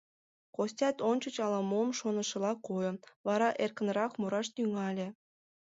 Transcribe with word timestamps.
Костят 0.55 0.97
ончыч 1.09 1.35
ала-мом 1.45 1.89
шонышыла 1.99 2.51
койо, 2.65 2.91
вара 3.27 3.49
эркынрак 3.63 4.11
мураш 4.19 4.47
тӱҥале. 4.55 5.07